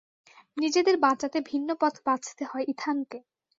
[0.57, 3.17] নিজেদের বাঁচাতে ভিন্ন পথ বাছতে হয় ইথানকে।